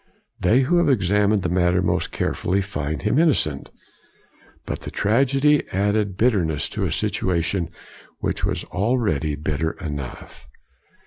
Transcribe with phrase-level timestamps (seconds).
[0.39, 3.69] They who have examined the matter most carefully find him innocent.
[4.65, 7.69] But the tragedy added bitterness to a situation
[8.17, 10.47] which was already bitter enough.